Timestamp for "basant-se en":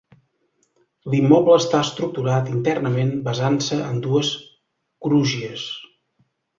3.31-4.03